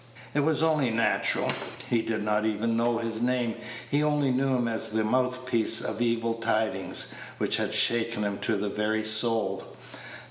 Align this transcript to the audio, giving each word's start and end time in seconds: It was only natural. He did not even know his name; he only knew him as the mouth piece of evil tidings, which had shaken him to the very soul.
It 0.33 0.39
was 0.39 0.63
only 0.63 0.89
natural. 0.89 1.51
He 1.87 2.01
did 2.01 2.23
not 2.23 2.43
even 2.43 2.75
know 2.75 2.97
his 2.97 3.21
name; 3.21 3.53
he 3.87 4.01
only 4.01 4.31
knew 4.31 4.55
him 4.55 4.67
as 4.67 4.89
the 4.89 5.03
mouth 5.03 5.45
piece 5.45 5.79
of 5.79 6.01
evil 6.01 6.33
tidings, 6.33 7.13
which 7.37 7.57
had 7.57 7.71
shaken 7.71 8.23
him 8.23 8.39
to 8.39 8.55
the 8.55 8.69
very 8.69 9.03
soul. 9.03 9.63